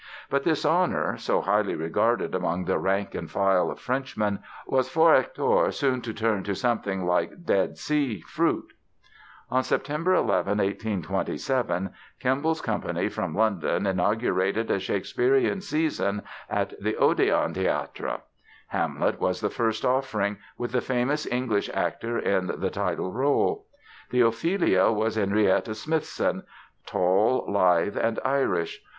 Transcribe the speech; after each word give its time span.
But 0.31 0.43
this 0.43 0.65
honor, 0.65 1.15
so 1.19 1.41
highly 1.41 1.75
regarded 1.75 2.33
among 2.33 2.65
the 2.65 2.79
rank 2.79 3.13
and 3.13 3.29
file 3.29 3.69
of 3.69 3.77
Frenchmen, 3.79 4.39
was 4.65 4.89
for 4.89 5.13
Hector 5.13 5.71
soon 5.71 6.01
to 6.01 6.11
turn 6.11 6.41
to 6.45 6.55
something 6.55 7.05
like 7.05 7.45
Dead 7.45 7.77
Sea 7.77 8.21
fruit. 8.21 8.73
On 9.51 9.61
Sept. 9.61 9.91
11, 9.91 10.25
1827, 10.57 11.91
Kemble's 12.19 12.61
company 12.61 13.09
from 13.09 13.35
London 13.35 13.85
inaugurated 13.85 14.71
a 14.71 14.79
Shakespearian 14.79 15.61
season 15.61 16.23
at 16.49 16.73
the 16.81 16.93
Odéon 16.93 17.53
Theatre. 17.53 18.21
"Hamlet" 18.69 19.19
was 19.21 19.39
the 19.39 19.51
first 19.51 19.85
offering, 19.85 20.37
with 20.57 20.71
the 20.71 20.81
famous 20.81 21.27
English 21.27 21.69
actor 21.75 22.17
in 22.17 22.47
the 22.47 22.71
title 22.71 23.11
role. 23.13 23.67
The 24.09 24.21
Ophelia 24.21 24.89
was 24.89 25.13
Henrietta 25.13 25.75
Smithson, 25.75 26.41
tall, 26.87 27.45
lithe 27.47 27.97
and 27.97 28.19
Irish. 28.25 28.81